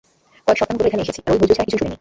কয়েক 0.45 0.57
সপ্তাহ 0.59 0.75
হলো 0.77 0.87
এখানে 0.89 1.03
এসেছি, 1.03 1.19
আর 1.25 1.29
ঐ 1.31 1.35
হৈচৈ 1.41 1.55
ছাড়া 1.57 1.65
কিছুই 1.67 1.79
শুনিনি! 1.79 1.89